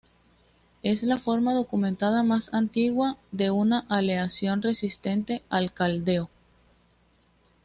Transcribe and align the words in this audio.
Es 0.81 1.03
la 1.03 1.17
forma 1.17 1.53
documentada 1.53 2.23
más 2.23 2.51
antigua 2.55 3.19
de 3.31 3.51
una 3.51 3.85
aleación 3.87 4.63
resistente 4.63 5.43
al 5.51 5.75
caldeo. 5.75 6.27